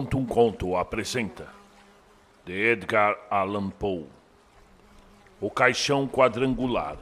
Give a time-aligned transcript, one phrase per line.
[0.00, 1.46] Conto um Conto apresenta.
[2.46, 4.06] De Edgar Allan Poe.
[5.38, 6.96] O Caixão Quadrangular.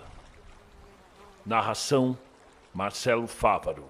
[1.46, 2.18] Narração
[2.74, 3.84] Marcelo Fávaro.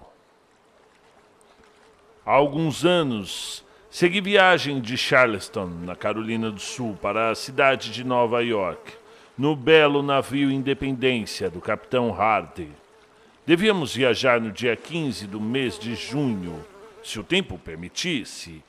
[2.23, 8.03] Há alguns anos segui viagem de Charleston, na Carolina do Sul, para a cidade de
[8.03, 8.93] Nova York,
[9.35, 12.69] no belo navio Independência do capitão Hardy.
[13.43, 16.63] Devíamos viajar no dia 15 do mês de junho,
[17.03, 18.63] se o tempo permitisse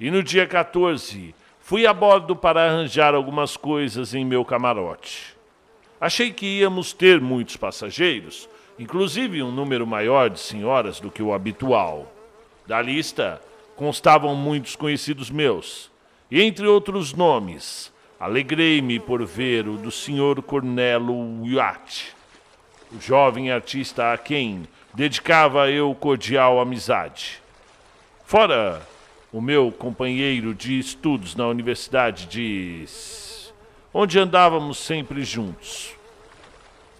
[0.00, 5.36] e no dia 14, fui a bordo para arranjar algumas coisas em meu camarote.
[6.00, 11.34] Achei que íamos ter muitos passageiros, inclusive um número maior de senhoras do que o
[11.34, 12.10] habitual.
[12.66, 13.42] Da lista
[13.76, 15.90] constavam muitos conhecidos meus,
[16.30, 22.16] e entre outros nomes, alegrei-me por ver o do senhor Cornelo Yacht,
[22.90, 27.42] o jovem artista a quem dedicava eu cordial amizade.
[28.24, 28.80] Fora
[29.32, 32.84] o meu companheiro de estudos na universidade de.
[33.94, 35.94] onde andávamos sempre juntos.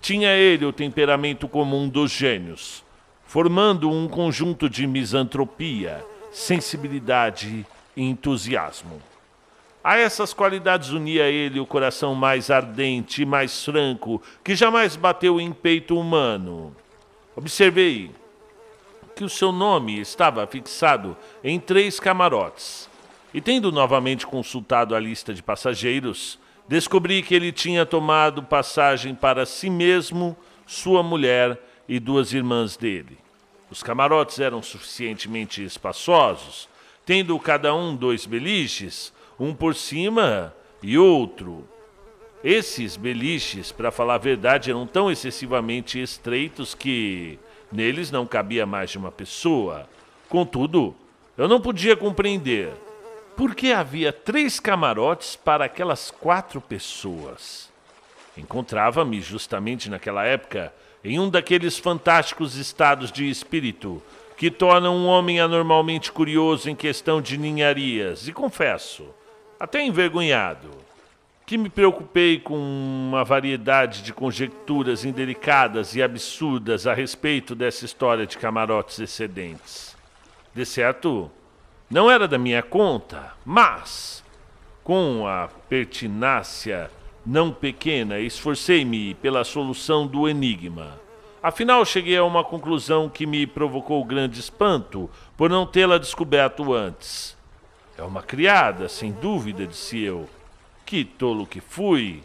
[0.00, 2.84] Tinha ele o temperamento comum dos gênios,
[3.24, 9.02] formando um conjunto de misantropia, sensibilidade e entusiasmo.
[9.82, 15.40] A essas qualidades unia ele o coração mais ardente e mais franco que jamais bateu
[15.40, 16.74] em peito humano.
[17.34, 18.10] Observei
[19.20, 22.88] que o seu nome estava fixado em três camarotes.
[23.34, 29.44] E tendo novamente consultado a lista de passageiros, descobri que ele tinha tomado passagem para
[29.44, 30.34] si mesmo,
[30.66, 33.18] sua mulher e duas irmãs dele.
[33.70, 36.66] Os camarotes eram suficientemente espaçosos,
[37.04, 41.68] tendo cada um dois beliches, um por cima e outro.
[42.42, 47.38] Esses beliches, para falar a verdade, eram tão excessivamente estreitos que
[47.72, 49.88] Neles não cabia mais de uma pessoa.
[50.28, 50.94] Contudo,
[51.36, 52.72] eu não podia compreender
[53.36, 57.70] por que havia três camarotes para aquelas quatro pessoas.
[58.36, 60.72] Encontrava-me justamente naquela época
[61.04, 64.02] em um daqueles fantásticos estados de espírito
[64.37, 69.06] que tornam um homem anormalmente curioso em questão de ninharias, e confesso,
[69.58, 70.70] até envergonhado
[71.50, 78.25] que me preocupei com uma variedade de conjecturas indelicadas e absurdas a respeito dessa história
[78.25, 79.97] de camarotes excedentes.
[80.55, 81.28] De certo,
[81.91, 84.22] não era da minha conta, mas,
[84.84, 86.88] com a pertinácia
[87.27, 91.00] não pequena, esforcei-me pela solução do enigma.
[91.43, 97.37] Afinal, cheguei a uma conclusão que me provocou grande espanto por não tê-la descoberto antes.
[97.99, 100.28] É uma criada, sem dúvida, disse eu
[100.90, 102.20] que tolo que fui,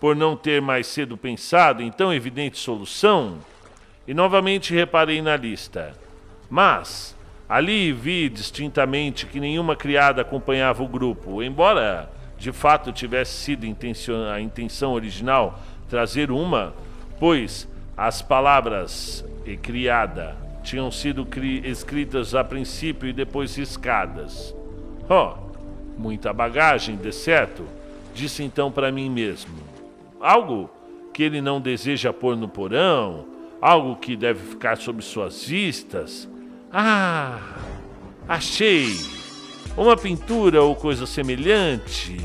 [0.00, 3.36] por não ter mais cedo pensado em tão evidente solução,
[4.06, 5.92] e novamente reparei na lista.
[6.48, 7.14] Mas
[7.46, 13.66] ali vi distintamente que nenhuma criada acompanhava o grupo, embora de fato tivesse sido
[14.32, 16.72] a intenção original trazer uma,
[17.20, 21.28] pois as palavras e criada tinham sido
[21.62, 24.54] escritas a princípio e depois riscadas.
[25.10, 25.34] Oh,
[25.98, 27.76] muita bagagem, de certo
[28.14, 29.54] Disse então para mim mesmo:
[30.20, 30.70] algo
[31.12, 33.26] que ele não deseja pôr no porão,
[33.60, 36.28] algo que deve ficar sob suas vistas.
[36.72, 37.40] Ah,
[38.28, 38.96] achei!
[39.76, 42.16] Uma pintura ou coisa semelhante.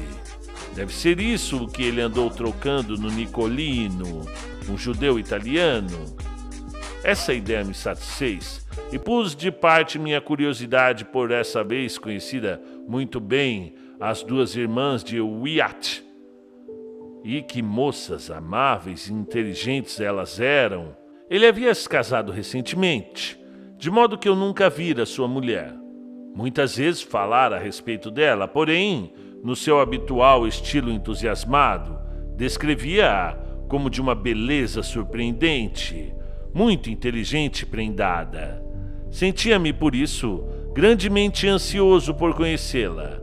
[0.75, 4.25] Deve ser isso que ele andou trocando no Nicolino,
[4.67, 6.15] um judeu italiano.
[7.03, 13.19] Essa ideia me satisfez e pus de parte minha curiosidade por essa vez conhecida muito
[13.19, 16.03] bem as duas irmãs de Wyatt.
[17.23, 20.95] E que moças amáveis e inteligentes elas eram.
[21.29, 23.39] Ele havia se casado recentemente,
[23.77, 25.73] de modo que eu nunca vira sua mulher.
[26.35, 29.13] Muitas vezes falara a respeito dela, porém,
[29.43, 31.97] no seu habitual estilo entusiasmado,
[32.35, 33.37] descrevia-a
[33.67, 36.13] como de uma beleza surpreendente,
[36.53, 38.63] muito inteligente e prendada.
[39.09, 40.43] Sentia-me, por isso,
[40.73, 43.22] grandemente ansioso por conhecê-la.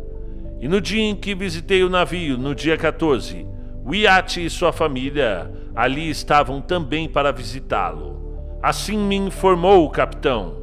[0.60, 3.48] E no dia em que visitei o navio, no dia 14,
[3.82, 8.58] Wyatt e sua família ali estavam também para visitá-lo.
[8.62, 10.60] Assim me informou o capitão.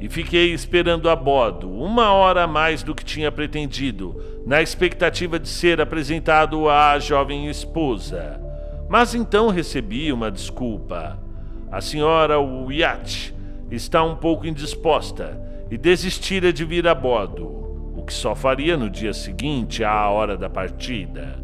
[0.00, 4.16] E fiquei esperando a bordo, uma hora a mais do que tinha pretendido,
[4.46, 8.40] na expectativa de ser apresentado à jovem esposa.
[8.88, 11.18] Mas então recebi uma desculpa.
[11.70, 13.34] A senhora Wyatt
[13.72, 15.36] está um pouco indisposta
[15.68, 17.59] e desistira de vir a bordo
[18.10, 21.38] que só faria no dia seguinte, à hora da partida.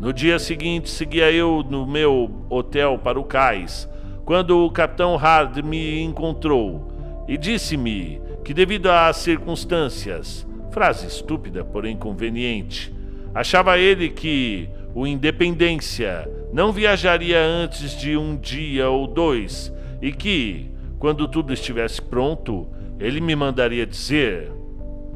[0.00, 3.86] No dia seguinte, seguia eu no meu hotel para o cais,
[4.24, 6.90] quando o capitão Hard me encontrou
[7.28, 12.90] e disse-me que, devido às circunstâncias, Frase estúpida, porém conveniente.
[13.34, 20.70] Achava ele que o Independência não viajaria antes de um dia ou dois e que,
[20.98, 22.66] quando tudo estivesse pronto,
[22.98, 24.61] ele me mandaria dizer.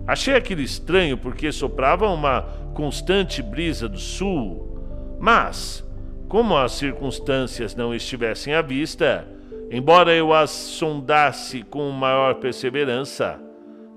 [0.07, 2.43] Achei aquilo estranho porque soprava uma
[2.75, 4.79] constante brisa do sul,
[5.19, 5.85] mas,
[6.29, 9.27] como as circunstâncias não estivessem à vista,
[9.71, 13.41] embora eu as sondasse com maior perseverança,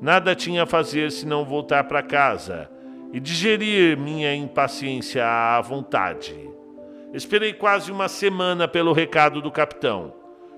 [0.02, 2.70] nada tinha a fazer senão voltar para casa
[3.14, 6.36] e digerir minha impaciência à vontade.
[7.14, 10.14] Esperei quase uma semana pelo recado do capitão.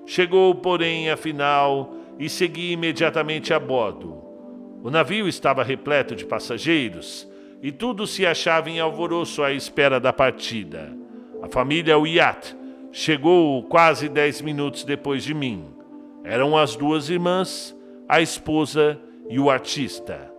[0.05, 4.20] Chegou, porém, afinal, e segui imediatamente a bordo.
[4.83, 7.29] O navio estava repleto de passageiros
[7.61, 10.91] e tudo se achava em alvoroço à espera da partida.
[11.41, 12.55] A família Wyatt
[12.91, 15.65] chegou quase dez minutos depois de mim.
[16.23, 17.77] Eram as duas irmãs,
[18.09, 18.99] a esposa
[19.29, 20.31] e o artista.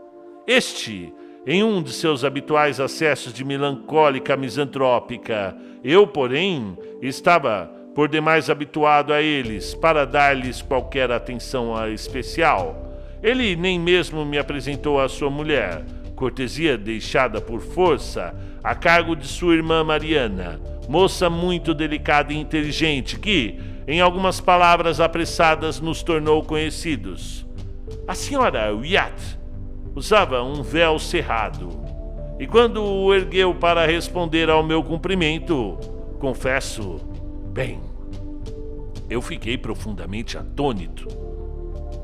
[0.44, 1.14] Este,
[1.46, 9.12] em um de seus habituais acessos de melancólica misantrópica, eu, porém, estava por demais habituado
[9.12, 12.91] a eles para dar-lhes qualquer atenção especial.
[13.22, 15.84] Ele nem mesmo me apresentou à sua mulher,
[16.16, 18.34] cortesia deixada por força
[18.64, 25.00] a cargo de sua irmã Mariana, moça muito delicada e inteligente que, em algumas palavras
[25.00, 27.46] apressadas, nos tornou conhecidos.
[28.08, 29.38] A senhora Wyatt
[29.94, 31.80] usava um véu cerrado,
[32.40, 35.78] e quando o ergueu para responder ao meu cumprimento,
[36.18, 37.00] confesso,
[37.52, 37.80] bem,
[39.08, 41.21] eu fiquei profundamente atônito.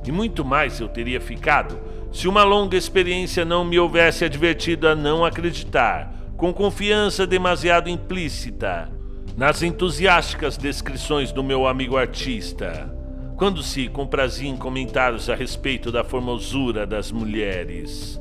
[0.07, 1.79] E muito mais eu teria ficado
[2.13, 8.91] se uma longa experiência não me houvesse advertido a não acreditar, com confiança demasiado implícita,
[9.37, 12.97] nas entusiásticas descrições do meu amigo artista
[13.39, 18.21] quando se comprazia em comentários a respeito da formosura das mulheres.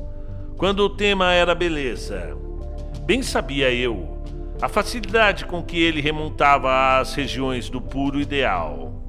[0.56, 2.36] Quando o tema era beleza,
[3.04, 4.22] bem sabia eu
[4.62, 9.04] a facilidade com que ele remontava às regiões do puro ideal.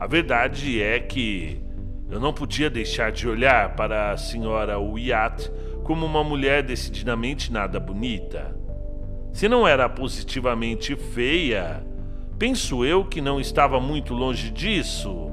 [0.00, 1.60] A verdade é que
[2.10, 5.50] eu não podia deixar de olhar para a senhora Wyatt
[5.82, 8.56] como uma mulher decididamente nada bonita.
[9.32, 11.84] Se não era positivamente feia,
[12.38, 15.30] penso eu que não estava muito longe disso.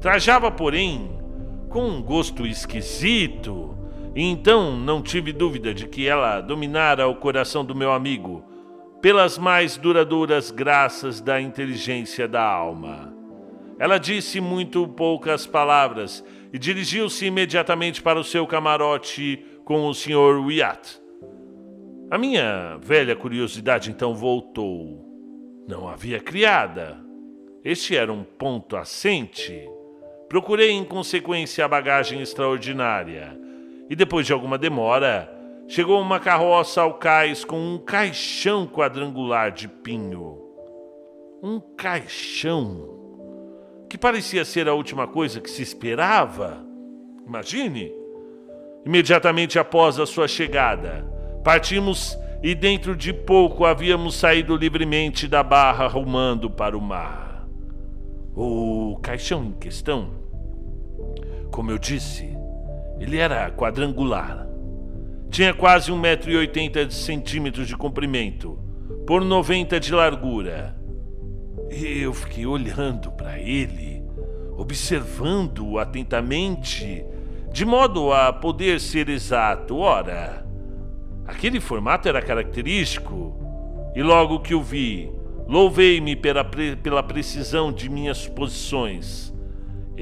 [0.00, 1.10] Trajava, porém,
[1.68, 3.76] com um gosto esquisito,
[4.14, 8.44] e então não tive dúvida de que ela dominara o coração do meu amigo
[9.00, 13.09] pelas mais duradouras graças da inteligência da alma.
[13.80, 16.22] Ela disse muito poucas palavras
[16.52, 20.44] e dirigiu-se imediatamente para o seu camarote com o Sr.
[20.44, 21.00] Wyatt.
[22.10, 25.02] A minha velha curiosidade então voltou.
[25.66, 26.98] Não havia criada.
[27.64, 29.66] Este era um ponto assente.
[30.28, 33.34] Procurei em consequência a bagagem extraordinária,
[33.88, 35.34] e depois de alguma demora,
[35.66, 40.38] chegou uma carroça ao cais com um caixão quadrangular de pinho.
[41.42, 42.99] Um caixão
[43.90, 46.64] que parecia ser a última coisa que se esperava.
[47.26, 47.92] Imagine!
[48.86, 51.04] Imediatamente após a sua chegada,
[51.44, 57.46] partimos e dentro de pouco havíamos saído livremente da barra rumando para o mar.
[58.34, 60.20] O caixão em questão
[61.50, 62.36] como eu disse,
[62.98, 64.46] ele era quadrangular.
[65.30, 68.58] Tinha quase 1,80m de centímetros de comprimento,
[69.06, 70.76] por 90 de largura.
[71.70, 74.02] Eu fiquei olhando para ele,
[74.56, 77.04] observando-o atentamente,
[77.52, 79.76] de modo a poder ser exato.
[79.76, 80.44] Ora,
[81.26, 83.38] aquele formato era característico,
[83.94, 85.10] e logo que o vi,
[85.46, 89.30] louvei-me pela, pre pela precisão de minhas suposições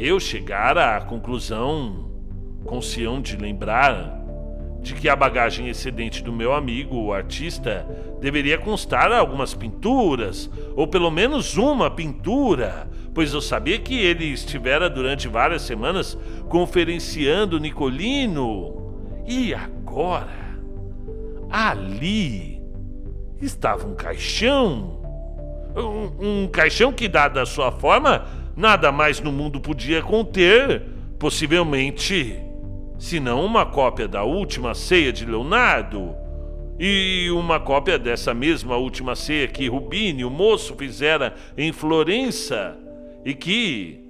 [0.01, 2.09] eu chegara à conclusão,
[2.65, 2.79] com
[3.21, 4.18] de lembrar,
[4.81, 7.87] de que a bagagem excedente do meu amigo, o artista,
[8.21, 14.89] deveria constar algumas pinturas, ou pelo menos uma pintura, pois eu sabia que ele estivera
[14.89, 16.17] durante várias semanas
[16.49, 18.95] conferenciando Nicolino.
[19.27, 20.59] E agora,
[21.51, 22.63] ali
[23.41, 24.99] estava um caixão.
[25.77, 30.83] Um, um caixão que, dada a sua forma, nada mais no mundo podia conter,
[31.19, 32.48] possivelmente,
[32.99, 36.15] senão uma cópia da última ceia de Leonardo
[36.79, 42.77] e uma cópia dessa mesma última ceia que Rubini, o moço, fizera em Florença
[43.25, 44.01] e que,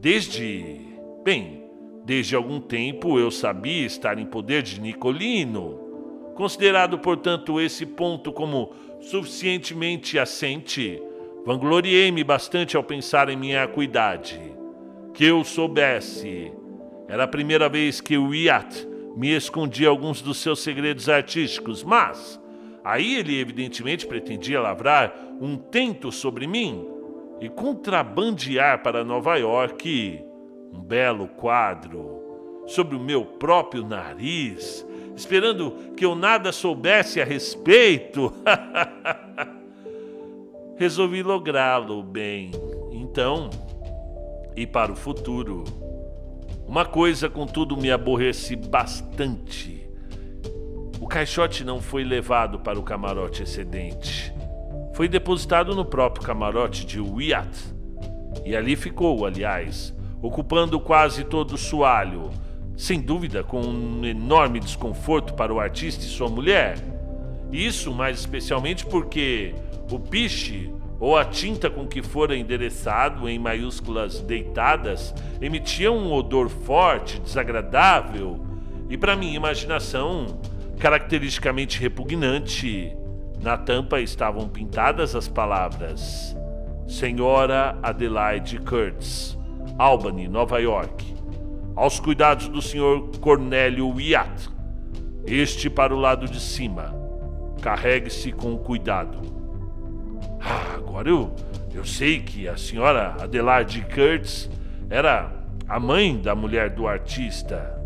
[0.00, 0.80] desde,
[1.24, 1.64] bem,
[2.04, 5.80] desde algum tempo eu sabia estar em poder de Nicolino.
[6.34, 11.02] Considerado, portanto, esse ponto como suficientemente assente,
[11.46, 14.40] Vangloriei-me bastante ao pensar em minha acuidade.
[15.14, 16.50] Que eu soubesse.
[17.08, 22.40] Era a primeira vez que o Iat me escondia alguns dos seus segredos artísticos, mas
[22.84, 26.86] aí ele evidentemente pretendia lavrar um tento sobre mim
[27.40, 30.24] e contrabandear para Nova York
[30.72, 34.84] um belo quadro sobre o meu próprio nariz,
[35.14, 38.32] esperando que eu nada soubesse a respeito.
[40.76, 42.50] Resolvi lográ-lo bem.
[42.90, 43.48] Então,
[44.56, 45.85] e para o futuro.
[46.66, 49.88] Uma coisa, contudo, me aborrece bastante.
[51.00, 54.34] O caixote não foi levado para o camarote excedente.
[54.92, 57.56] Foi depositado no próprio camarote de Wyatt.
[58.44, 62.30] E ali ficou, aliás, ocupando quase todo o soalho,
[62.76, 66.78] sem dúvida com um enorme desconforto para o artista e sua mulher.
[67.52, 69.54] Isso mais especialmente porque
[69.90, 76.48] o piche ou a tinta com que fora endereçado em maiúsculas deitadas emitia um odor
[76.48, 78.40] forte, desagradável
[78.88, 80.40] e, para minha imaginação,
[80.78, 82.96] caracteristicamente repugnante.
[83.42, 86.36] Na tampa estavam pintadas as palavras:
[86.86, 89.38] Senhora Adelaide Kurtz,
[89.78, 91.14] Albany, Nova York.
[91.74, 93.18] Aos cuidados do Sr.
[93.20, 94.48] Cornélio Wyatt.
[95.26, 96.94] Este para o lado de cima.
[97.60, 99.35] Carregue-se com cuidado.
[100.48, 101.34] Ah, agora eu,
[101.74, 104.48] eu sei que a senhora Adelaide Kurtz
[104.88, 105.32] era
[105.68, 107.76] a mãe da mulher do artista.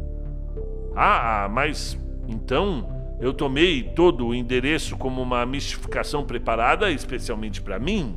[0.94, 1.98] Ah, mas
[2.28, 8.14] então eu tomei todo o endereço como uma mistificação preparada especialmente para mim?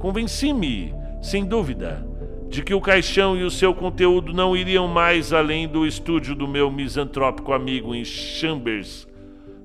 [0.00, 2.04] Convenci-me, sem dúvida,
[2.48, 6.48] de que o caixão e o seu conteúdo não iriam mais além do estúdio do
[6.48, 9.06] meu misantrópico amigo em Chambers,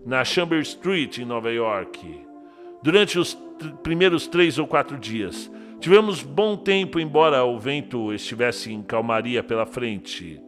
[0.06, 2.22] na Chambers Street, em Nova York.
[2.84, 3.36] Durante os
[3.84, 5.52] primeiros três ou quatro dias.
[5.80, 10.42] Tivemos bom tempo, embora o vento estivesse em calmaria pela frente,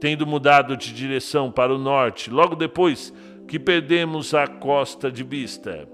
[0.00, 3.12] tendo mudado de direção para o norte, logo depois
[3.48, 5.88] que perdemos a costa de vista.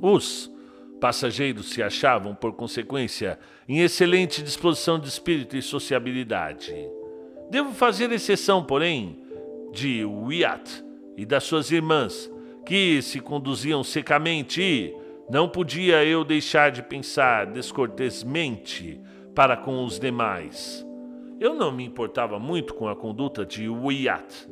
[0.00, 0.52] Os
[1.00, 6.74] passageiros se achavam, por consequência, em excelente disposição de espírito e sociabilidade.
[7.50, 9.18] Devo fazer exceção, porém,
[9.72, 10.84] de Wyatt
[11.16, 12.30] e das suas irmãs,
[12.64, 14.94] que se conduziam secamente e,
[15.28, 19.00] não podia eu deixar de pensar descortesmente
[19.34, 20.86] para com os demais.
[21.40, 24.48] Eu não me importava muito com a conduta de Wyatt.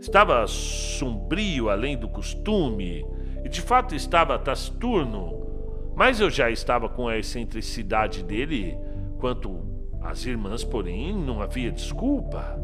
[0.00, 3.06] Estava sombrio além do costume
[3.44, 8.76] e de fato estava taciturno, mas eu já estava com a excentricidade dele.
[9.18, 9.60] Quanto
[10.00, 12.58] às irmãs, porém, não havia desculpa.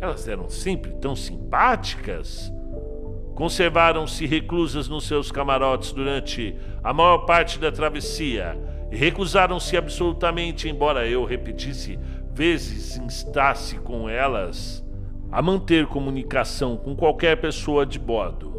[0.00, 2.52] Elas eram sempre tão simpáticas
[3.34, 8.56] conservaram-se reclusas nos seus camarotes durante a maior parte da travessia
[8.90, 11.98] e recusaram-se absolutamente, embora eu repetisse
[12.34, 14.84] vezes instasse com elas,
[15.30, 18.52] a manter comunicação com qualquer pessoa de bordo.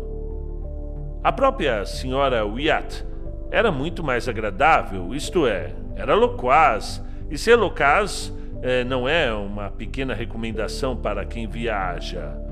[1.23, 3.05] A própria senhora Wyatt
[3.51, 9.69] era muito mais agradável, isto é, era loquaz, e ser loquaz eh, não é uma
[9.69, 12.42] pequena recomendação para quem viaja.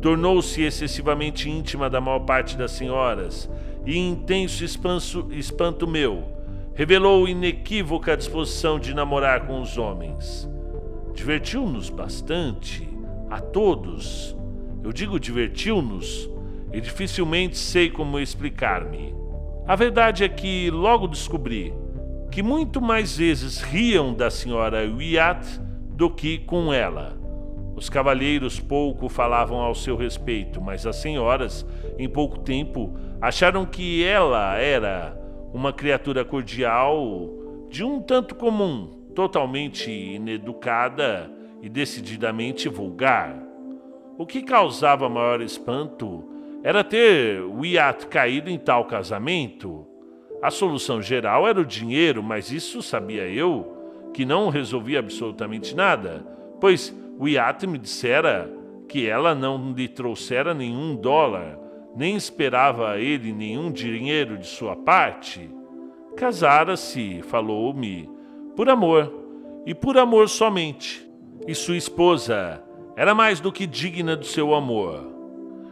[0.00, 3.50] Tornou-se excessivamente íntima da maior parte das senhoras,
[3.84, 6.38] e intenso espanso, espanto meu
[6.78, 10.48] revelou inequívoca disposição de namorar com os homens.
[11.12, 12.88] Divertiu-nos bastante,
[13.28, 14.36] a todos.
[14.84, 16.30] Eu digo divertiu-nos,
[16.72, 19.12] e dificilmente sei como explicar-me.
[19.66, 21.74] A verdade é que logo descobri
[22.30, 27.18] que muito mais vezes riam da senhora Wyatt do que com ela.
[27.78, 31.64] Os cavalheiros pouco falavam ao seu respeito, mas as senhoras,
[31.96, 35.16] em pouco tempo, acharam que ela era
[35.54, 37.30] uma criatura cordial,
[37.70, 41.30] de um tanto comum, totalmente ineducada
[41.62, 43.40] e decididamente vulgar.
[44.18, 46.24] O que causava maior espanto
[46.64, 49.86] era ter Wyatt caído em tal casamento.
[50.42, 56.26] A solução geral era o dinheiro, mas isso sabia eu, que não resolvia absolutamente nada,
[56.60, 58.48] pois o iate me dissera
[58.88, 61.58] que ela não lhe trouxera nenhum dólar,
[61.96, 65.50] nem esperava a ele nenhum dinheiro de sua parte.
[66.16, 68.08] Casara-se, falou-me,
[68.54, 69.12] por amor,
[69.66, 71.06] e por amor somente.
[71.46, 72.62] E sua esposa
[72.96, 75.18] era mais do que digna do seu amor.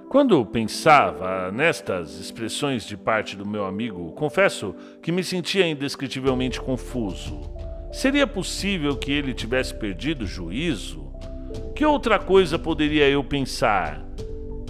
[0.09, 7.41] Quando pensava nestas expressões de parte do meu amigo, confesso que me sentia indescritivelmente confuso.
[7.93, 11.13] Seria possível que ele tivesse perdido o juízo?
[11.75, 14.05] Que outra coisa poderia eu pensar?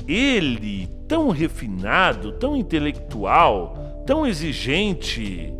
[0.08, 5.52] Ele, tão refinado, tão intelectual, tão exigente,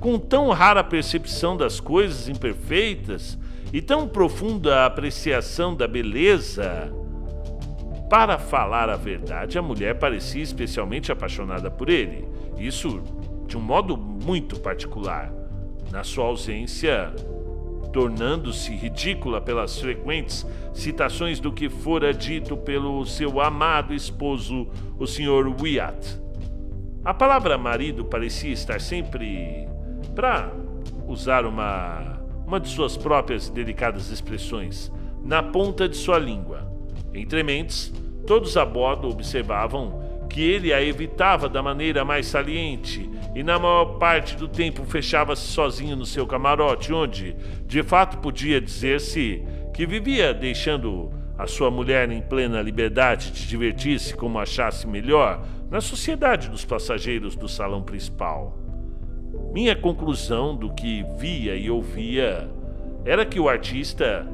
[0.00, 3.38] com tão rara percepção das coisas imperfeitas
[3.72, 6.92] e tão profunda apreciação da beleza,
[8.10, 12.28] Para falar a verdade, a mulher parecia especialmente apaixonada por ele.
[12.58, 13.02] Isso
[13.46, 15.32] de um modo muito particular.
[15.90, 17.10] Na sua ausência,
[17.92, 24.66] tornando-se ridícula pelas frequentes citações do que fora dito pelo seu amado esposo,
[24.98, 25.54] o Sr.
[25.60, 26.20] Wyatt.
[27.04, 29.68] A palavra marido parecia estar sempre,
[30.14, 30.52] para
[31.06, 34.90] usar uma, uma de suas próprias delicadas expressões,
[35.22, 36.70] na ponta de sua língua.
[37.12, 37.92] Entre mentes,
[38.26, 43.98] todos a bordo observavam que ele a evitava da maneira mais saliente e na maior
[43.98, 47.34] parte do tempo fechava-se sozinho no seu camarote, onde,
[47.66, 54.14] de fato, podia dizer-se que vivia deixando a sua mulher em plena liberdade de divertir-se
[54.14, 58.58] como achasse melhor na sociedade dos passageiros do salão principal.
[59.52, 62.50] Minha conclusão do que via e ouvia
[63.04, 64.26] era que o artista,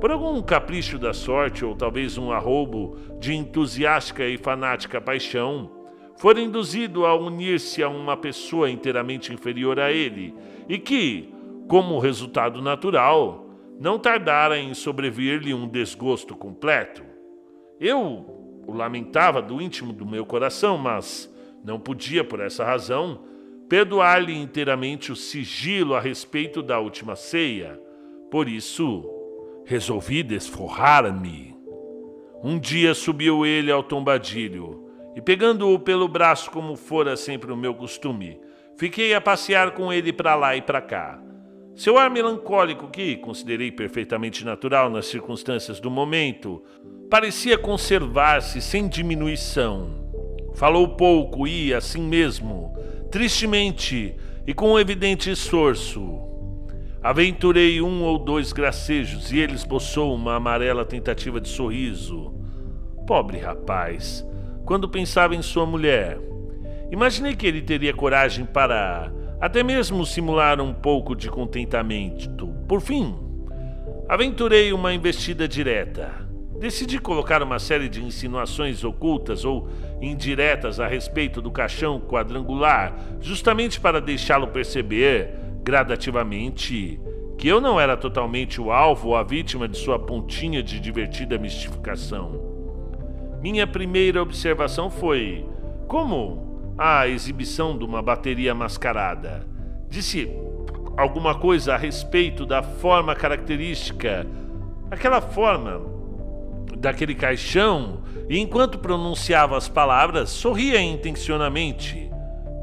[0.00, 5.77] por algum capricho da sorte ou talvez um arrobo de entusiástica e fanática paixão,
[6.18, 10.34] for induzido a unir-se a uma pessoa inteiramente inferior a ele
[10.68, 11.32] e que,
[11.68, 13.46] como resultado natural,
[13.78, 17.04] não tardara em sobrevir-lhe um desgosto completo.
[17.80, 18.34] Eu
[18.66, 21.32] o lamentava do íntimo do meu coração, mas
[21.64, 23.22] não podia, por essa razão,
[23.68, 27.80] perdoar-lhe inteiramente o sigilo a respeito da última ceia.
[28.30, 29.08] Por isso,
[29.64, 31.56] resolvi desforrar-me.
[32.42, 34.87] Um dia subiu ele ao tombadilho
[35.18, 38.40] e pegando-o pelo braço como fora sempre o meu costume,
[38.76, 41.20] fiquei a passear com ele para lá e para cá.
[41.74, 46.62] Seu ar melancólico, que considerei perfeitamente natural nas circunstâncias do momento,
[47.10, 50.08] parecia conservar-se sem diminuição.
[50.54, 52.72] Falou pouco e, assim mesmo,
[53.10, 54.14] tristemente
[54.46, 56.16] e com evidente esforço.
[57.02, 62.32] Aventurei um ou dois gracejos e ele esboçou uma amarela tentativa de sorriso.
[63.04, 64.27] Pobre rapaz,
[64.68, 66.20] quando pensava em sua mulher.
[66.90, 72.48] Imaginei que ele teria coragem para até mesmo simular um pouco de contentamento.
[72.68, 73.16] Por fim,
[74.06, 76.10] aventurei uma investida direta.
[76.60, 79.70] Decidi colocar uma série de insinuações ocultas ou
[80.02, 85.30] indiretas a respeito do caixão quadrangular, justamente para deixá-lo perceber,
[85.62, 87.00] gradativamente,
[87.38, 91.38] que eu não era totalmente o alvo ou a vítima de sua pontinha de divertida
[91.38, 92.57] mistificação.
[93.40, 95.46] Minha primeira observação foi:
[95.86, 99.46] como a exibição de uma bateria mascarada
[99.88, 100.30] disse
[100.96, 104.26] alguma coisa a respeito da forma característica,
[104.90, 105.80] aquela forma
[106.76, 112.10] daquele caixão, e enquanto pronunciava as palavras, sorria intencionalmente,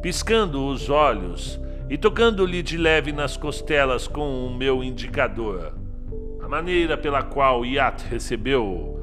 [0.01, 1.59] piscando os olhos
[1.89, 5.73] e tocando-lhe de leve nas costelas com o meu indicador.
[6.41, 8.94] A maneira pela qual Yat recebeu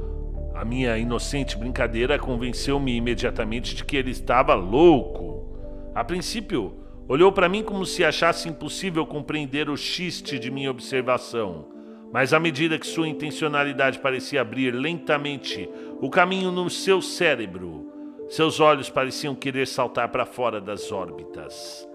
[0.63, 5.59] a minha inocente brincadeira convenceu-me imediatamente de que ele estava louco.
[5.93, 6.73] A princípio,
[7.09, 11.67] olhou para mim como se achasse impossível compreender o xiste de minha observação,
[12.13, 15.69] mas à medida que sua intencionalidade parecia abrir lentamente
[16.01, 17.91] o caminho no seu cérebro,
[18.29, 21.89] seus olhos pareciam querer saltar para fora das órbitas.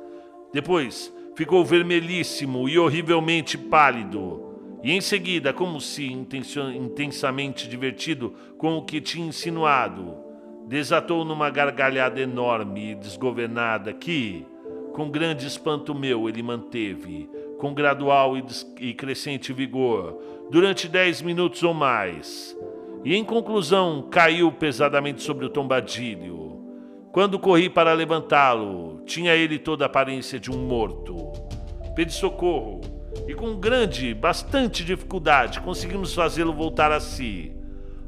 [0.51, 4.46] Depois, ficou vermelhíssimo e horrivelmente pálido
[4.83, 10.15] e em seguida, como se intensamente divertido com o que tinha insinuado,
[10.67, 14.45] desatou numa gargalhada enorme e desgovernada que,
[14.93, 18.35] com grande espanto meu, ele manteve, com gradual
[18.79, 22.55] e, crescente vigor, durante dez minutos ou mais.
[23.03, 26.61] E em conclusão, caiu pesadamente sobre o tombadilho.
[27.11, 31.31] Quando corri para levantá-lo, tinha ele toda a aparência de um morto.
[31.95, 37.51] Pedi socorro e com grande, bastante dificuldade conseguimos fazê-lo voltar a si.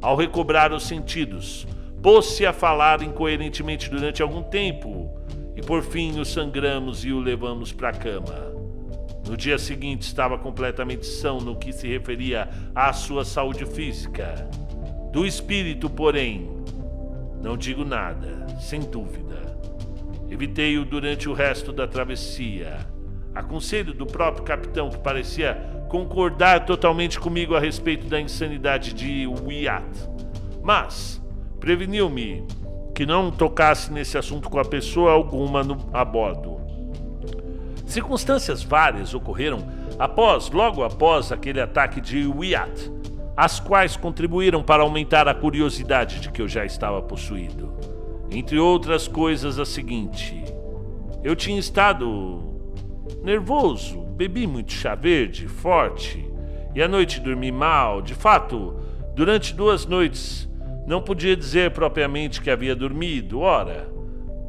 [0.01, 1.67] Ao recobrar os sentidos,
[2.01, 5.09] pôs-se a falar incoerentemente durante algum tempo
[5.55, 8.53] e por fim o sangramos e o levamos para a cama.
[9.27, 14.49] No dia seguinte estava completamente são no que se referia à sua saúde física.
[15.11, 16.49] Do espírito, porém,
[17.41, 19.39] não digo nada, sem dúvida.
[20.29, 22.77] Evitei-o durante o resto da travessia
[23.33, 25.55] a conselho do próprio capitão, que parecia
[25.89, 30.09] concordar totalmente comigo a respeito da insanidade de Wyatt.
[30.61, 31.21] Mas
[31.59, 32.45] preveniu-me
[32.93, 36.59] que não tocasse nesse assunto com a pessoa alguma no, a bordo.
[37.85, 39.65] Circunstâncias várias ocorreram
[39.97, 42.91] após, logo após aquele ataque de Wyatt,
[43.35, 47.73] as quais contribuíram para aumentar a curiosidade de que eu já estava possuído.
[48.29, 50.43] Entre outras coisas, a seguinte:
[51.23, 52.58] eu tinha estado
[53.23, 56.25] nervoso, bebi muito chá verde, forte,
[56.75, 58.01] e à noite dormi mal.
[58.01, 58.75] De fato,
[59.15, 60.49] durante duas noites
[60.89, 63.87] Não podia dizer propriamente que havia dormido, ora.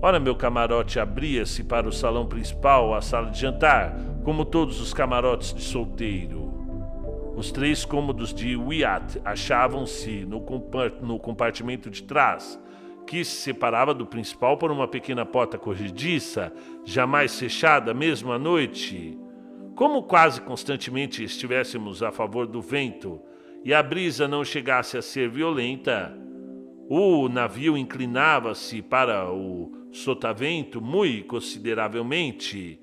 [0.01, 4.95] Ora, meu camarote abria-se para o salão principal, a sala de jantar, como todos os
[4.95, 6.51] camarotes de solteiro.
[7.37, 10.43] Os três cômodos de Wyatt achavam-se no,
[11.03, 12.59] no compartimento de trás,
[13.07, 16.53] que se separava do principal por uma pequena porta corrediça,
[16.85, 19.19] jamais fechada, mesmo à noite.
[19.75, 23.21] Como quase constantemente estivéssemos a favor do vento
[23.65, 26.17] e a brisa não chegasse a ser violenta,
[26.89, 32.81] o navio inclinava-se para o sotavento muito consideravelmente.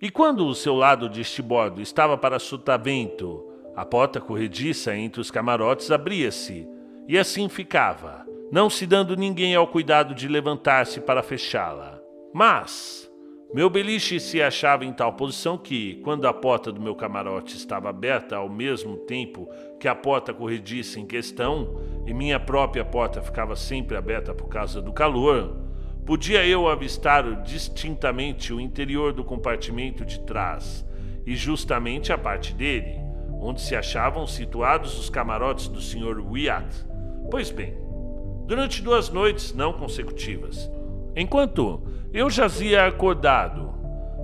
[0.00, 5.30] E quando o seu lado de estibordo estava para sotavento, a porta corrediça entre os
[5.30, 6.68] camarotes abria-se,
[7.08, 12.00] e assim ficava, não se dando ninguém ao cuidado de levantar-se para fechá-la.
[12.32, 13.10] Mas
[13.54, 17.88] meu beliche se achava em tal posição que, quando a porta do meu camarote estava
[17.88, 23.54] aberta ao mesmo tempo que a porta corrediça em questão, e minha própria porta ficava
[23.56, 25.56] sempre aberta por causa do calor,
[26.04, 30.86] podia eu avistar distintamente o interior do compartimento de trás
[31.24, 33.00] e justamente a parte dele,
[33.40, 36.20] onde se achavam situados os camarotes do Sr.
[36.20, 36.86] Wyatt.
[37.30, 37.85] Pois bem,
[38.46, 40.70] durante duas noites não consecutivas,
[41.14, 41.82] enquanto
[42.12, 43.74] eu jazia acordado.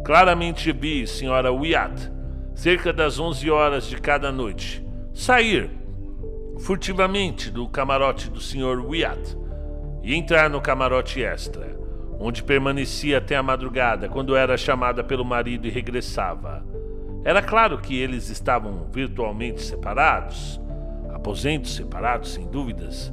[0.04, 2.10] Claramente vi senhora Wyatt,
[2.54, 5.70] cerca das 11 horas de cada noite, sair
[6.58, 8.84] furtivamente do camarote do Sr.
[8.84, 9.36] Wyatt
[10.02, 11.76] e entrar no camarote extra,
[12.18, 16.64] onde permanecia até a madrugada, quando era chamada pelo marido e regressava.
[17.24, 20.60] Era claro que eles estavam virtualmente separados,
[21.14, 23.12] aposentos separados, sem dúvidas,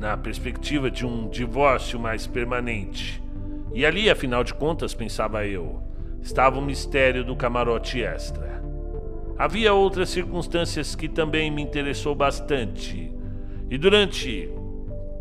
[0.00, 3.22] na perspectiva de um divórcio mais permanente.
[3.74, 5.82] E ali, afinal de contas, pensava eu,
[6.22, 8.62] estava o mistério do camarote extra.
[9.38, 13.12] Havia outras circunstâncias que também me interessou bastante.
[13.68, 14.50] E durante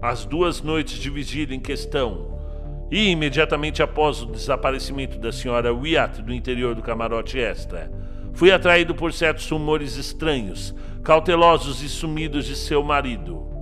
[0.01, 2.39] as duas noites de vigília em questão,
[2.89, 7.91] e imediatamente após o desaparecimento da senhora Wyatt do interior do camarote extra,
[8.33, 13.58] fui atraído por certos rumores estranhos, cautelosos e sumidos de seu marido.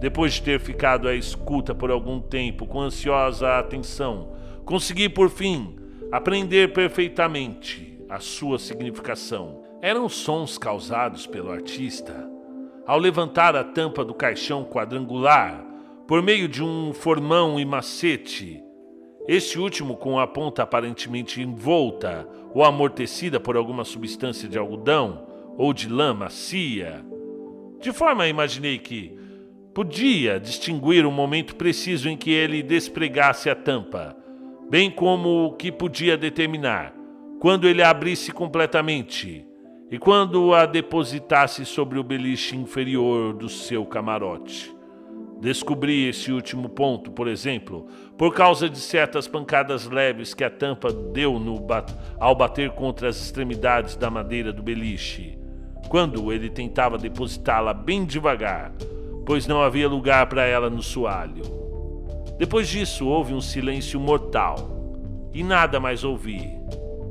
[0.00, 4.32] Depois de ter ficado à escuta por algum tempo com ansiosa atenção,
[4.64, 5.76] consegui por fim
[6.10, 9.62] aprender perfeitamente a sua significação.
[9.82, 12.28] Eram sons causados pelo artista
[12.86, 15.64] ao levantar a tampa do caixão quadrangular
[16.08, 18.60] por meio de um formão e macete.
[19.28, 25.72] Este último com a ponta aparentemente envolta ou amortecida por alguma substância de algodão ou
[25.72, 27.04] de lã macia.
[27.80, 29.19] De forma imaginei que
[29.80, 34.14] Podia distinguir o momento preciso em que ele despregasse a tampa,
[34.68, 36.92] bem como o que podia determinar
[37.40, 39.42] quando ele a abrisse completamente
[39.90, 44.70] e quando a depositasse sobre o beliche inferior do seu camarote.
[45.40, 47.86] Descobri esse último ponto, por exemplo,
[48.18, 53.16] por causa de certas pancadas leves que a tampa deu bat ao bater contra as
[53.16, 55.38] extremidades da madeira do beliche,
[55.88, 58.74] quando ele tentava depositá-la bem devagar
[59.30, 61.44] pois não havia lugar para ela no soalho.
[62.36, 66.50] Depois disso, houve um silêncio mortal e nada mais ouvi.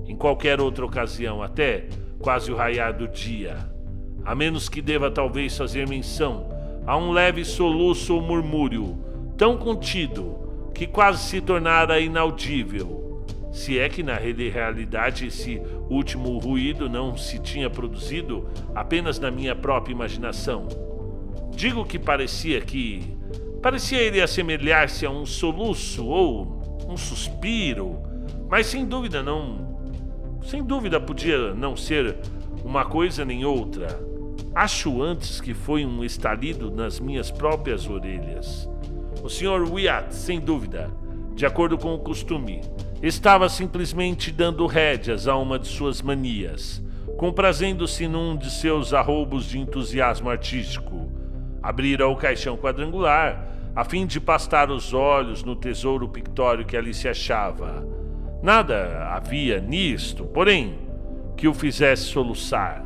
[0.06, 1.88] Em qualquer outra ocasião, até
[2.20, 3.56] quase o raiar do dia,
[4.26, 6.50] a menos que deva talvez fazer menção
[6.86, 8.98] a um leve soluço ou murmúrio
[9.38, 13.24] tão contido que quase se tornara inaudível.
[13.50, 19.56] Se é que na realidade esse último ruído não se tinha produzido apenas na minha
[19.56, 20.89] própria imaginação
[21.60, 23.18] Digo que parecia que.
[23.62, 28.02] Parecia ele assemelhar-se a um soluço ou um suspiro,
[28.50, 29.78] mas sem dúvida não.
[30.42, 32.16] Sem dúvida podia não ser
[32.64, 33.88] uma coisa nem outra.
[34.56, 38.70] Acho antes que foi um estalido nas minhas próprias orelhas.
[39.22, 39.70] O Sr.
[39.70, 40.90] Wyatt, sem dúvida,
[41.36, 42.62] de acordo com o costume,
[43.04, 46.82] estava simplesmente dando rédeas a uma de suas manias,
[47.18, 51.19] comprazendo-se num de seus arroubos de entusiasmo artístico
[51.62, 56.94] Abrira o caixão quadrangular, a fim de pastar os olhos no tesouro pictório que ali
[56.94, 57.86] se achava.
[58.42, 60.80] Nada havia nisto, porém,
[61.36, 62.86] que o fizesse soluçar.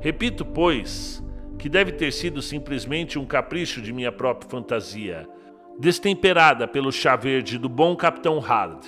[0.00, 1.24] Repito, pois,
[1.58, 5.28] que deve ter sido simplesmente um capricho de minha própria fantasia,
[5.78, 8.84] destemperada pelo chá verde do bom capitão Hard.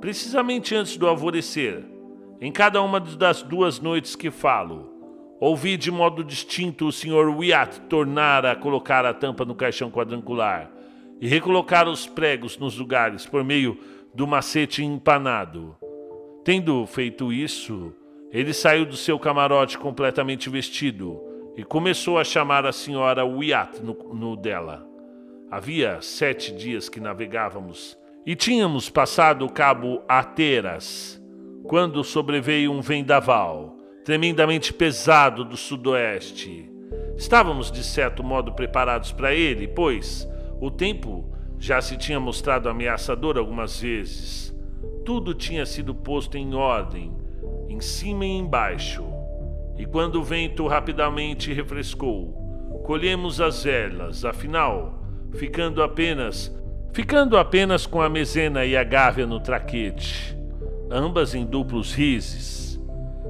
[0.00, 1.84] Precisamente antes do alvorecer,
[2.40, 4.87] em cada uma das duas noites que falo,
[5.40, 7.28] Ouvi de modo distinto o Sr.
[7.28, 10.68] Wyatt tornar a colocar a tampa no caixão quadrangular
[11.20, 13.78] e recolocar os pregos nos lugares por meio
[14.12, 15.76] do macete empanado.
[16.44, 17.94] Tendo feito isso,
[18.32, 21.20] ele saiu do seu camarote completamente vestido
[21.56, 24.84] e começou a chamar a senhora Wyatt no, no dela.
[25.48, 27.96] Havia sete dias que navegávamos
[28.26, 31.22] e tínhamos passado o cabo Ateras,
[31.62, 33.77] quando sobreveio um vendaval
[34.08, 36.66] tremendamente pesado do sudoeste.
[37.14, 40.26] Estávamos de certo modo preparados para ele, pois
[40.58, 44.58] o tempo já se tinha mostrado ameaçador algumas vezes.
[45.04, 47.14] Tudo tinha sido posto em ordem,
[47.68, 49.04] em cima e embaixo.
[49.76, 52.32] E quando o vento rapidamente refrescou,
[52.86, 56.50] colhemos as velas, afinal, ficando apenas
[56.94, 60.34] ficando apenas com a mezena e a gávea no traquete,
[60.90, 62.67] ambas em duplos rises.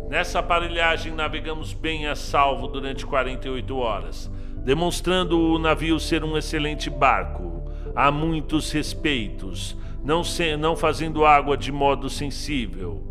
[0.08, 4.30] Nessa aparelhagem navegamos bem a salvo durante 48 horas,
[4.64, 11.56] demonstrando o navio ser um excelente barco, a muitos respeitos, não, se, não fazendo água
[11.56, 13.02] de modo sensível.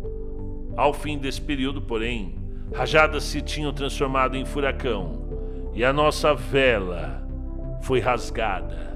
[0.76, 2.34] Ao fim desse período, porém,
[2.74, 7.22] rajadas se tinham transformado em furacão, e a nossa vela
[7.82, 8.88] foi rasgada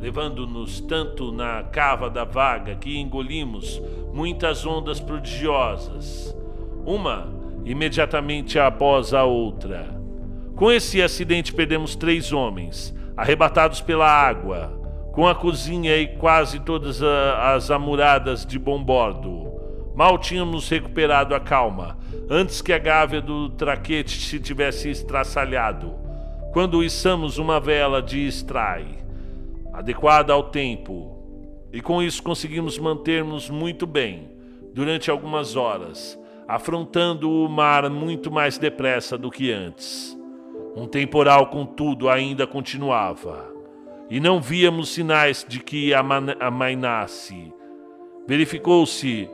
[0.00, 6.36] levando-nos tanto na cava da vaga que engolimos muitas ondas prodigiosas,
[6.88, 7.28] uma
[7.64, 10.00] imediatamente após a outra.
[10.56, 14.72] Com esse acidente perdemos três homens, arrebatados pela água,
[15.12, 19.52] com a cozinha e quase todas as amuradas de bom bordo.
[19.94, 21.98] Mal tínhamos recuperado a calma,
[22.30, 25.94] antes que a gávea do traquete se tivesse estraçalhado,
[26.52, 28.86] quando içamos uma vela de estrai
[29.72, 31.18] adequada ao tempo,
[31.72, 34.30] e com isso conseguimos manter-nos muito bem
[34.72, 40.18] durante algumas horas, afrontando o mar muito mais depressa do que antes.
[40.74, 43.52] Um temporal, contudo, ainda continuava,
[44.08, 47.52] e não víamos sinais de que amainasse.
[48.26, 49.28] Verificou-se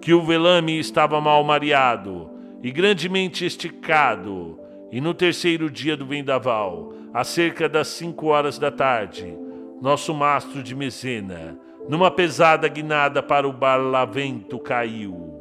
[0.00, 2.30] que o velame estava mal mareado
[2.62, 4.58] e grandemente esticado,
[4.90, 9.36] e no terceiro dia do vendaval, a cerca das cinco horas da tarde,
[9.82, 15.33] nosso mastro de mezena, numa pesada guinada para o barlavento, caiu.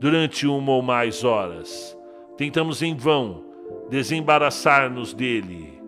[0.00, 1.98] Durante uma ou mais horas,
[2.36, 3.44] tentamos em vão
[3.90, 5.82] desembaraçar-nos dele.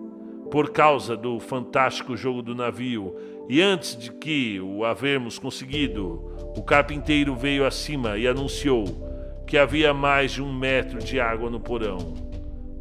[0.50, 3.14] Por causa do fantástico jogo do navio,
[3.48, 6.24] e antes de que o havermos conseguido,
[6.56, 8.84] o carpinteiro veio acima e anunciou
[9.46, 12.14] que havia mais de um metro de água no porão.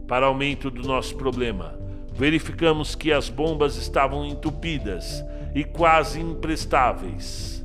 [0.08, 1.80] Para aumento do nosso problema,
[2.12, 7.64] verificamos que as bombas estavam entupidas e quase imprestáveis.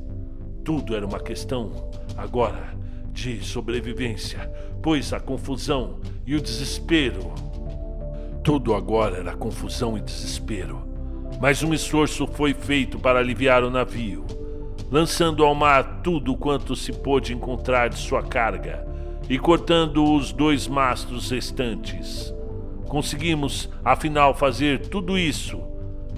[0.63, 2.74] Tudo era uma questão, agora,
[3.15, 4.51] de sobrevivência,
[4.83, 7.33] pois a confusão e o desespero.
[8.43, 10.85] Tudo agora era confusão e desespero.
[11.41, 14.25] Mas um esforço foi feito para aliviar o navio,
[14.91, 18.85] lançando ao mar tudo quanto se pôde encontrar de sua carga
[19.29, 22.33] e cortando os dois mastros restantes.
[22.87, 25.59] Conseguimos, afinal, fazer tudo isso,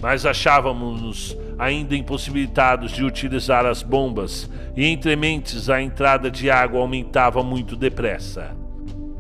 [0.02, 6.80] mas achávamos-nos ainda impossibilitados de utilizar as bombas e entre mentes a entrada de água
[6.80, 8.56] aumentava muito depressa.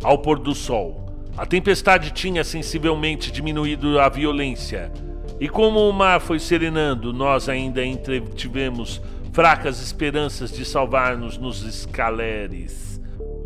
[0.04, 1.06] Ao pôr do sol,
[1.38, 4.91] a tempestade tinha sensivelmente diminuído a violência,
[5.39, 13.00] e como o mar foi serenando, nós ainda entretivemos fracas esperanças de salvar-nos nos escaleres.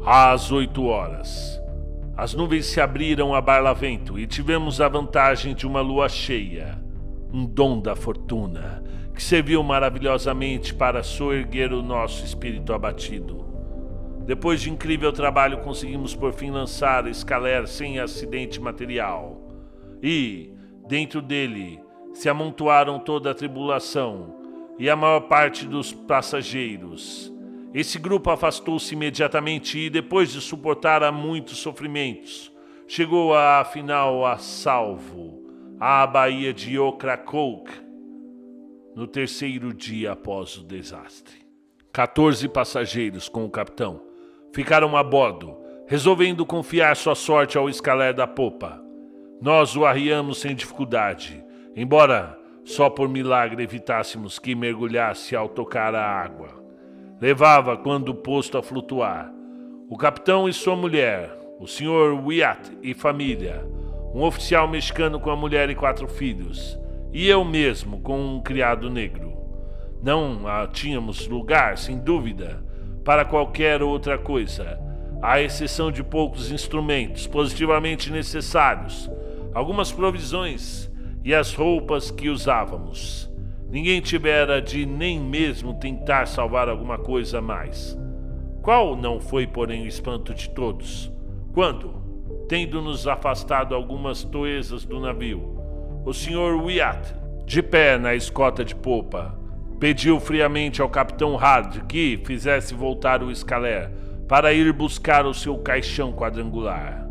[0.05, 1.59] Às oito horas,
[2.15, 6.80] as nuvens se abriram a barlavento e tivemos a vantagem de uma lua cheia,
[7.33, 13.45] um dom da fortuna, que serviu maravilhosamente para soerguer o nosso espírito abatido.
[14.25, 19.41] Depois de incrível trabalho, conseguimos por fim lançar Escaler sem acidente material.
[20.01, 20.53] E,
[20.87, 21.79] dentro dele,
[22.13, 24.35] se amontoaram toda a tribulação
[24.77, 27.31] e a maior parte dos passageiros
[27.73, 32.51] esse grupo afastou-se imediatamente e, depois de suportar a muitos sofrimentos,
[32.85, 35.40] chegou a, afinal a salvo
[35.81, 37.71] à Baía de Ocracoke
[38.95, 41.41] no terceiro dia após o desastre.
[41.91, 43.99] 14 passageiros com o capitão
[44.53, 48.79] ficaram a bordo, resolvendo confiar sua sorte ao escaler da popa.
[49.41, 51.43] Nós o arriamos sem dificuldade,
[51.75, 56.61] embora só por milagre evitássemos que mergulhasse ao tocar a água
[57.21, 59.31] levava quando posto a flutuar.
[59.87, 63.63] O capitão e sua mulher, o senhor Wyatt e família,
[64.13, 66.79] um oficial mexicano com a mulher e quatro filhos,
[67.13, 69.37] e eu mesmo com um criado negro.
[70.01, 72.63] Não tínhamos lugar, sem dúvida,
[73.03, 74.79] para qualquer outra coisa,
[75.21, 79.09] à exceção de poucos instrumentos positivamente necessários,
[79.53, 80.91] algumas provisões
[81.23, 83.31] e as roupas que usávamos.
[83.69, 87.97] Ninguém tivera de nem mesmo tentar salvar alguma coisa mais.
[88.61, 91.11] Qual não foi, porém, o espanto de todos?
[91.53, 92.00] Quando,
[92.51, 95.57] tendo-nos afastado algumas toesas do navio,
[96.03, 96.61] o Sr.
[96.61, 99.33] Wyatt De pé na escota de popa,
[99.79, 103.89] pediu friamente ao capitão Hard que fizesse voltar o escalé
[104.27, 107.07] para ir buscar o seu caixão quadrangular.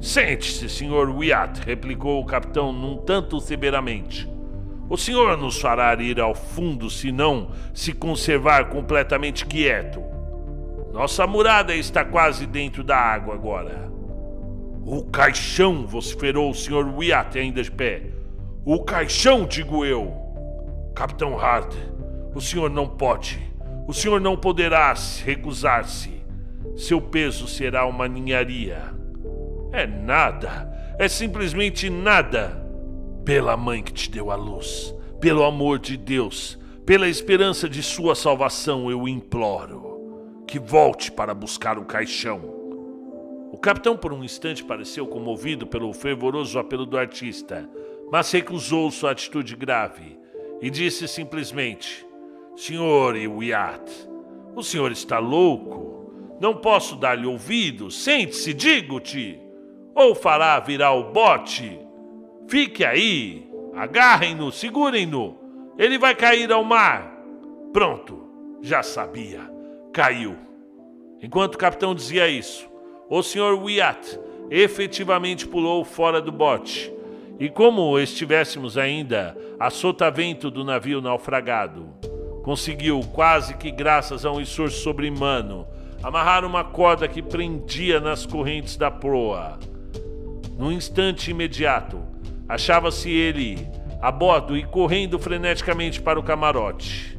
[0.00, 1.16] Sente-se, Sr.
[1.16, 4.28] Wyatt, replicou o capitão num tanto severamente.
[4.90, 10.02] O senhor nos fará ir ao fundo se não se conservar completamente quieto.
[10.92, 13.94] Nossa murada está quase dentro da água agora.
[14.88, 16.96] O caixão, vociferou o Sr.
[16.96, 18.02] Wyatt ainda de pé.
[18.64, 20.14] O caixão, digo eu.
[20.94, 21.74] Capitão Hart,
[22.32, 23.52] o senhor não pode.
[23.88, 24.94] O senhor não poderá
[25.24, 26.22] recusar-se.
[26.76, 28.94] Seu peso será uma ninharia.
[29.72, 30.72] É nada.
[31.00, 32.64] É simplesmente nada.
[33.24, 38.14] Pela mãe que te deu a luz, pelo amor de Deus, pela esperança de sua
[38.14, 42.65] salvação, eu imploro que volte para buscar o caixão.
[43.56, 47.66] O capitão, por um instante, pareceu comovido pelo fervoroso apelo do artista,
[48.12, 50.18] mas recusou sua atitude grave
[50.60, 52.06] e disse simplesmente:
[52.54, 53.90] Senhor Wyatt,
[54.54, 56.36] o senhor está louco?
[56.38, 57.90] Não posso dar-lhe ouvido.
[57.90, 59.40] Sente-se, digo-te.
[59.94, 61.80] Ou fará virar o bote
[62.46, 65.34] Fique aí, agarrem-no, segurem-no.
[65.78, 67.10] Ele vai cair ao mar.
[67.72, 68.28] Pronto,
[68.60, 69.50] já sabia.
[69.94, 70.36] Caiu.
[71.22, 72.75] Enquanto o capitão dizia isso,
[73.08, 73.54] o Sr.
[73.62, 74.18] Wyatt
[74.50, 76.92] efetivamente pulou fora do bote.
[77.38, 81.88] E como estivéssemos ainda a sotavento do navio naufragado,
[82.42, 85.66] conseguiu, quase que graças a um esforço sobre-humano,
[86.02, 89.58] amarrar uma corda que prendia nas correntes da proa.
[90.58, 92.16] No instante imediato,
[92.48, 93.66] Achava-se ele
[94.00, 97.18] a bordo e correndo freneticamente para o camarote.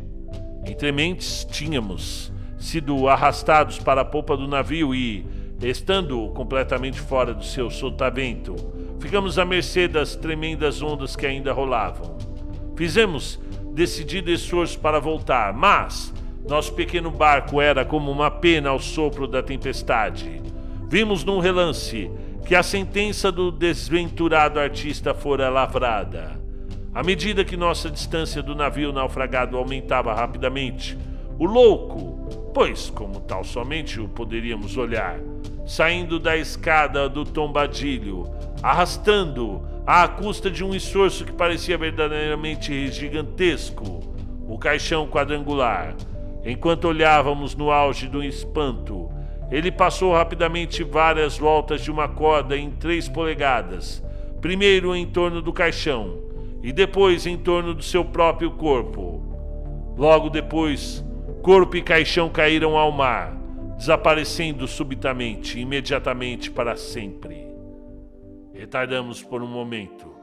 [0.65, 5.25] Entre mentes, tínhamos sido arrastados para a popa do navio e,
[5.61, 8.55] estando completamente fora do seu sotavento,
[8.99, 12.17] ficamos à mercê das tremendas ondas que ainda rolavam.
[12.75, 13.39] Fizemos
[13.73, 16.13] decidido esforço para voltar, mas
[16.47, 20.41] nosso pequeno barco era como uma pena ao sopro da tempestade.
[20.89, 22.09] Vimos num relance
[22.45, 26.39] que a sentença do desventurado artista fora lavrada.
[26.93, 30.97] À medida que nossa distância do navio naufragado aumentava rapidamente,
[31.37, 35.19] o louco, pois como tal somente o poderíamos olhar,
[35.67, 38.23] saindo da escada do tombadilho,
[38.63, 43.99] arrastando, à custa de um esforço que parecia verdadeiramente gigantesco,
[44.47, 45.93] o caixão quadrangular,
[46.43, 49.15] enquanto olhávamos no auge do espanto
[49.49, 54.03] ele passou rapidamente várias voltas de uma corda em três polegadas,
[54.41, 56.19] primeiro em torno do caixão
[56.61, 59.23] e depois em torno do seu próprio corpo.
[59.97, 61.03] Logo depois,
[61.41, 63.36] corpo e caixão caíram ao mar,
[63.77, 67.47] desaparecendo subitamente, imediatamente para sempre.
[68.53, 70.13] Retardamos por um momento,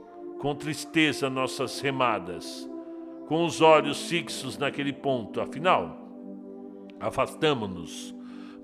[0.41, 2.69] com tristeza, nossas remadas,
[3.29, 5.97] com os olhos fixos naquele ponto, afinal,
[7.01, 8.15] afastamo-nos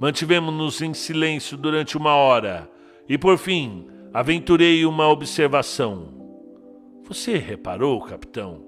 [0.00, 2.70] Mantivemos-nos em silêncio durante uma hora
[3.06, 6.08] e, por fim, aventurei uma observação.
[7.04, 8.64] Você reparou, capitão,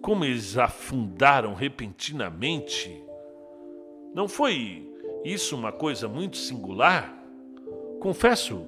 [0.00, 3.04] como eles afundaram repentinamente?
[4.14, 4.90] Não foi
[5.24, 7.14] isso uma coisa muito singular?
[8.00, 8.66] Confesso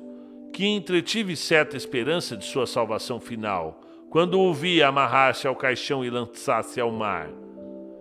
[0.52, 6.10] que entretive certa esperança de sua salvação final quando o vi amarrar-se ao caixão e
[6.10, 7.28] lançar-se ao mar.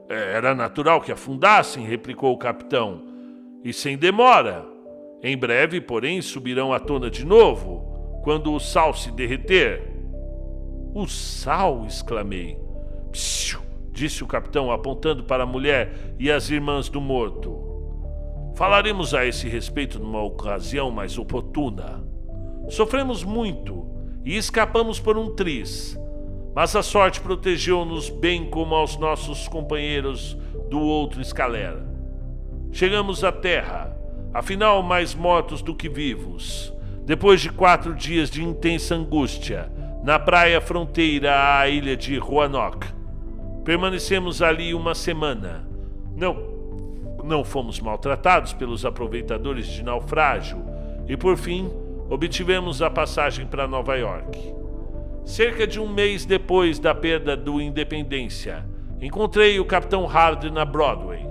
[0.07, 3.01] Era natural que afundassem, replicou o capitão
[3.63, 4.63] e sem demora.
[5.23, 9.91] Em breve, porém, subirão à tona de novo, quando o sal se derreter.
[10.93, 11.85] O sal!
[11.87, 12.59] exclamei.
[13.11, 13.61] Psiu!
[13.91, 17.62] disse o capitão, apontando para a mulher e as irmãs do morto.
[18.55, 22.03] Falaremos a esse respeito numa ocasião mais oportuna.
[22.69, 23.87] Sofremos muito
[24.23, 25.99] e escapamos por um triz,
[26.55, 30.37] mas a sorte protegeu-nos bem como aos nossos companheiros
[30.69, 31.83] do outro escalera.
[32.71, 33.97] Chegamos à terra,
[34.31, 36.71] afinal mais mortos do que vivos.
[37.05, 39.69] Depois de quatro dias de intensa angústia,
[40.03, 42.87] na praia fronteira à ilha de Roanoke.
[43.65, 45.67] Permanecemos ali uma semana.
[46.15, 46.52] Não,
[47.23, 50.63] não fomos maltratados pelos aproveitadores de naufrágio
[51.07, 51.71] e, por fim,
[52.09, 54.53] obtivemos a passagem para Nova York.
[55.25, 58.65] Cerca de um mês depois da perda do Independência,
[59.01, 61.25] encontrei o Capitão Hard na Broadway.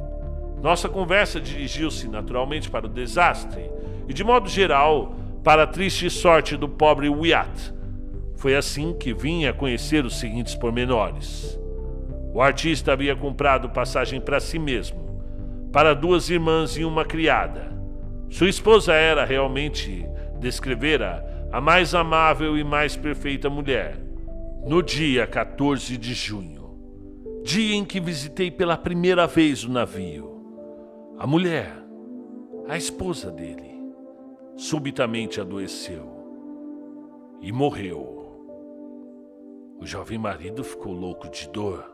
[0.63, 3.71] Nossa conversa dirigiu-se naturalmente para o desastre
[4.09, 5.15] e, de modo geral,
[5.45, 7.75] para a triste sorte do pobre Wyatt.
[8.37, 11.59] Foi assim que vim a conhecer os seguintes pormenores.
[12.33, 15.12] O artista havia comprado passagem para si mesmo,
[15.73, 17.73] para duas irmãs e uma criada.
[18.29, 20.07] Sua esposa era realmente,
[20.39, 23.99] descrevera, a mais amável e mais perfeita mulher.
[24.67, 26.79] No dia 14 de junho,
[27.43, 30.31] dia em que visitei pela primeira vez o navio,
[31.19, 31.73] a mulher,
[32.69, 33.73] a esposa dele,
[34.57, 36.09] subitamente adoeceu
[37.41, 38.21] e morreu.
[39.81, 41.85] O jovem marido ficou louco de dor.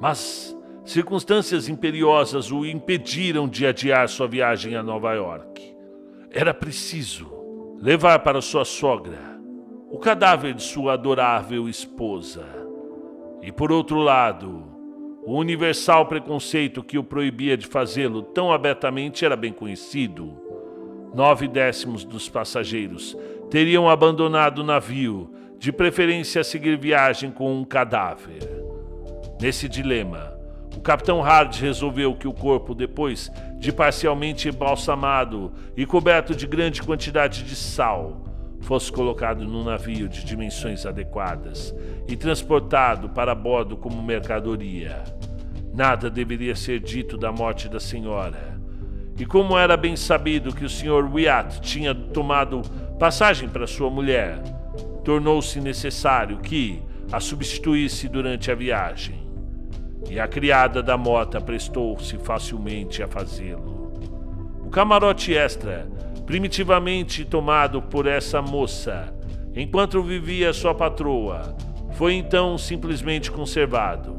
[0.00, 5.74] Mas circunstâncias imperiosas o impediram de adiar sua viagem a Nova York.
[6.30, 7.30] Era preciso
[7.80, 9.18] levar para sua sogra
[9.90, 12.46] o cadáver de sua adorável esposa.
[13.42, 14.64] E por outro lado,
[15.24, 20.36] o universal preconceito que o proibia de fazê-lo tão abertamente era bem conhecido.
[21.14, 23.16] Nove décimos dos passageiros
[23.50, 28.48] teriam abandonado o navio, de preferência a seguir viagem com um cadáver.
[29.40, 30.39] Nesse dilema,
[30.76, 36.82] o capitão Hard resolveu que o corpo, depois de parcialmente embalsamado e coberto de grande
[36.82, 38.24] quantidade de sal,
[38.60, 41.74] fosse colocado num navio de dimensões adequadas
[42.06, 45.02] e transportado para bordo como mercadoria.
[45.74, 48.58] Nada deveria ser dito da morte da senhora.
[49.18, 51.12] E como era bem sabido que o Sr.
[51.12, 52.62] Wyatt tinha tomado
[52.98, 54.38] passagem para sua mulher,
[55.04, 59.19] tornou-se necessário que a substituísse durante a viagem.
[60.08, 63.92] E a criada da mota prestou-se facilmente a fazê-lo.
[64.64, 65.88] O camarote extra
[66.24, 69.12] primitivamente tomado por essa moça,
[69.54, 71.56] enquanto vivia sua patroa,
[71.92, 74.16] foi então simplesmente conservado.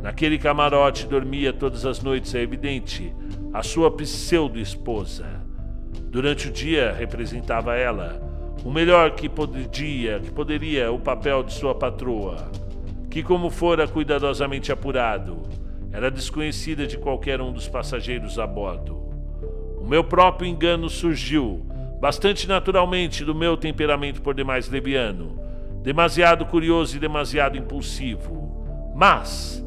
[0.00, 3.12] Naquele camarote dormia todas as noites, é evidente,
[3.52, 5.26] a sua pseudo-esposa.
[6.10, 8.20] Durante o dia representava ela
[8.64, 12.50] o melhor que podia, que poderia o papel de sua patroa,
[13.12, 15.42] que como fora cuidadosamente apurado,
[15.92, 18.96] era desconhecida de qualquer um dos passageiros a bordo.
[19.76, 21.60] O meu próprio engano surgiu,
[22.00, 25.38] bastante naturalmente, do meu temperamento por demais leviano,
[25.82, 28.64] demasiado curioso e demasiado impulsivo.
[28.94, 29.62] Mas,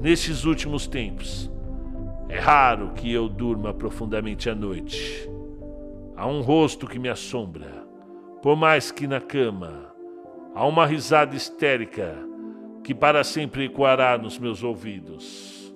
[0.00, 1.52] nestes últimos tempos,
[2.30, 5.30] é raro que eu durma profundamente à noite.
[6.16, 7.84] Há um rosto que me assombra,
[8.42, 9.92] por mais que na cama.
[10.54, 12.29] Há uma risada histérica
[12.90, 15.72] que para sempre ecoará nos meus ouvidos.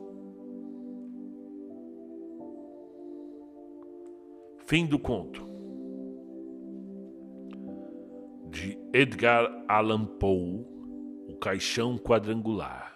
[4.67, 5.49] Fim do conto.
[8.51, 10.67] De Edgar Allan Poe,
[11.29, 12.93] O Caixão Quadrangular.